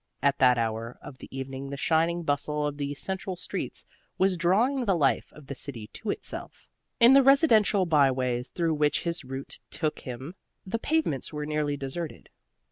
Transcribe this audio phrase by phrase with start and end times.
[0.23, 3.85] At that hour of the evening the shining bustle of the central streets
[4.17, 6.67] was drawing the life of the city to itself.
[6.99, 10.33] In the residential by ways through which his route took him
[10.65, 12.29] the pavements were nearly deserted.